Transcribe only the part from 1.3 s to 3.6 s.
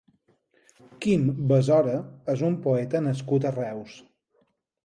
Besora és un poeta nascut a